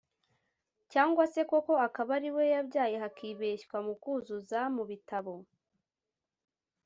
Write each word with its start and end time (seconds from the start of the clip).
cyangwa 0.91 1.23
se 1.33 1.41
koko 1.51 1.73
akaba 1.87 2.11
ari 2.17 2.29
we 2.35 2.43
yabyaye 2.53 2.95
hakibeshywa 3.03 3.77
mu 3.85 3.93
kuzuza 4.01 4.59
mu 4.75 4.83
bitabo 4.89 5.33